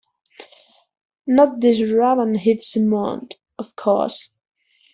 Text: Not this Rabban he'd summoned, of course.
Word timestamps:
Not 1.27 1.61
this 1.61 1.79
Rabban 1.79 2.35
he'd 2.35 2.63
summoned, 2.63 3.35
of 3.59 3.75
course. 3.75 4.31